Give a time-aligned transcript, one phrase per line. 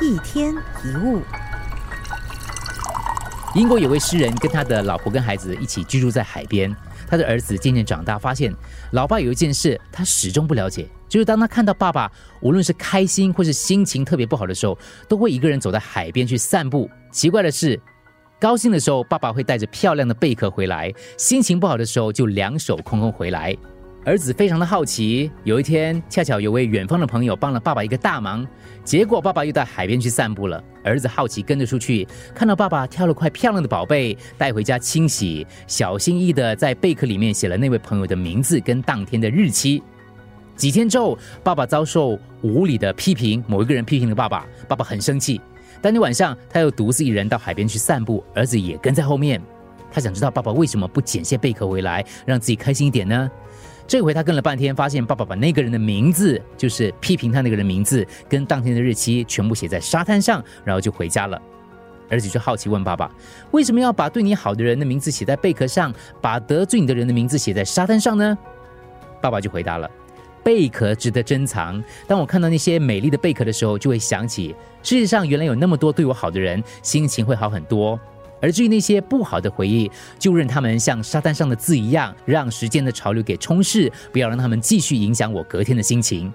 [0.00, 1.22] 一天一物。
[3.54, 6.74] 英国有位诗人跟他的老婆跟孩子一起居住在海边。
[7.08, 8.52] 他的儿子渐渐长大，发现
[8.90, 14.76] 老爸有一件事他始终不了解，就是当他看到爸爸无论是开心或是心情特别不好的时候，
[15.08, 16.90] 都会一个人走在海边去散步。
[17.10, 17.80] 奇怪的是，
[18.38, 23.56] 高兴的时候爸爸会带着漂亮的贝壳回来，心情不好的时候就两手空空回来。
[24.06, 28.46] 儿子非常的好奇，有一天恰巧有位远方的朋友帮了爸爸一个大忙，
[28.84, 30.62] 结果爸爸又到海边去散步了。
[30.84, 39.82] 儿子好奇跟着出去，看到爸爸挑了块漂亮的宝贝带回家清洗，小心翼翼的在贝壳里面写了那位朋友的名字跟当天的日期。
[40.54, 45.40] 几天之后，爸爸遭受无理的批评，某一个人批评了爸爸，爸爸很生气。
[45.82, 49.42] 当天晚上，他又独自一人到海边去散步，儿子也跟在后面。
[49.90, 53.28] 他想知道爸爸为什么不捡些贝壳回来，让自己开心一点呢？
[53.86, 61.40] 这回他跟了半天，发现爸爸把那个人的名字，就是批评他那个人名字，跟当天的日期全部写在沙滩上，然后就回家了。
[62.08, 63.10] 儿子就好奇问爸爸
[63.52, 68.36] ：“为什么要把对你好的人的名字写在贝壳上，把得罪你的人的名字写在沙滩上呢？”
[69.20, 69.90] 爸爸就回答了
[70.42, 71.82] ：“贝壳值得珍藏。
[72.06, 77.98] 当我看到那些美丽的贝壳的时候，就会想起世界上原来有那么多对我好的人，心情会好很多。”
[78.46, 86.32] 而至于那些不好的回忆，就任他们像沙滩上的字一样，让时间的潮流给冲逝，不要让他们继续影响我隔天的心情。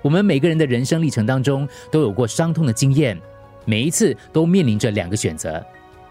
[0.00, 3.20] 我们每个人的人生历程当中都有过伤痛的经验，
[3.66, 5.62] 每一次都面临着两个选择：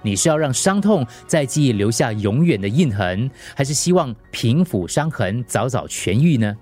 [0.03, 6.55] 你是要让伤痛在记忆留下永远的印痕，还是希望平抚伤痕，早早痊愈呢？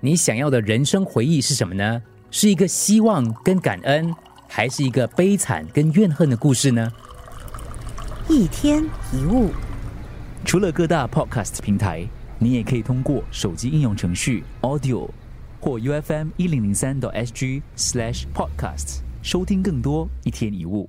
[0.00, 2.02] 你想要的人生回忆是什么呢？
[2.32, 4.12] 是一个希望跟感恩，
[4.48, 6.90] 还是一个悲惨跟怨恨的故事呢？
[8.28, 9.50] 一天一物，
[10.44, 12.06] 除了各大 podcast 平台，
[12.38, 15.10] 你也可以通过手机应用程序 Audio
[15.60, 20.88] 或 UFM 一零零三 SG slash podcast 收听更多一天一物。